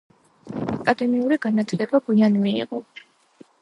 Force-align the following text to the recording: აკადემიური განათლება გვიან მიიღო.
აკადემიური 0.77 1.39
განათლება 1.45 2.05
გვიან 2.09 2.43
მიიღო. 2.43 2.85